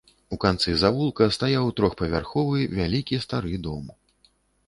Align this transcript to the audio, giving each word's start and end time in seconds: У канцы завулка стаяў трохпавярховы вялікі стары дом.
У 0.35 0.37
канцы 0.43 0.71
завулка 0.83 1.25
стаяў 1.35 1.67
трохпавярховы 1.79 2.65
вялікі 2.79 3.19
стары 3.27 3.53
дом. 3.67 3.85